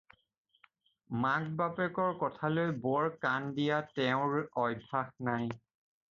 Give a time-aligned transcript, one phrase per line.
[1.25, 5.51] মাক-বাপেকৰ কথালৈ বৰ কাণ দিয়া তেওঁৰ অভ্যাস নাই।